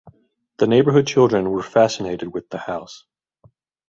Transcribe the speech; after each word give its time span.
The 0.57 0.65
neighborhood 0.65 1.05
children 1.05 1.51
were 1.51 1.61
fascinated 1.61 2.33
with 2.33 2.49
the 2.49 2.57
house. 2.57 3.05